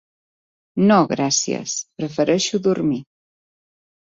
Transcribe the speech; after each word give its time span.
No, 0.91 0.97
gràcies: 1.11 1.75
prefereixo 2.01 2.61
dormir. 2.69 2.99